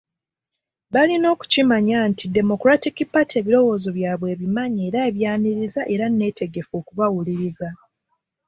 Balina 0.93 1.27
okukimanya 1.35 1.97
nti 2.09 2.25
Democratic 2.37 2.95
Party 3.13 3.33
ebirowoozo 3.41 3.89
byabwe 3.97 4.27
ebimanyi 4.35 4.79
era 4.87 4.99
ebyaniriza 5.09 5.81
era 5.93 6.05
nneetegefu 6.09 6.73
okubawuliriza. 6.81 7.69